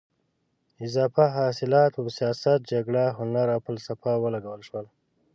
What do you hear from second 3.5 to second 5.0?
او فلسفه ولګول شول.